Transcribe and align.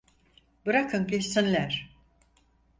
Bırakın 0.65 1.07
geçsinler. 1.07 1.89